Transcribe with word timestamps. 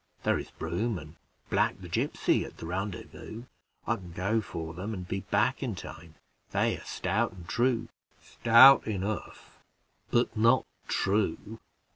There 0.23 0.39
is 0.39 0.49
Broom, 0.49 0.97
and 0.97 1.15
Black 1.51 1.79
the 1.79 1.87
gipsy, 1.87 2.43
at 2.43 2.57
the 2.57 2.65
rendezvous. 2.65 3.43
I 3.85 3.97
can 3.97 4.13
go 4.13 4.41
for 4.41 4.73
them, 4.73 4.95
and 4.95 5.07
be 5.07 5.19
back 5.19 5.61
in 5.61 5.75
time; 5.75 6.15
they 6.49 6.75
are 6.79 6.83
stout 6.83 7.33
and 7.33 7.47
true." 7.47 7.87
"Stout 8.19 8.87
enough, 8.87 9.59
but 10.09 10.35
not 10.35 10.65
true. 10.87 11.59